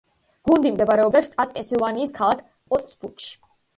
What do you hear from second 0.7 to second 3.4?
მდებარეობდა შტატ პენსილვანიის ქალაქ პიტსბურგში.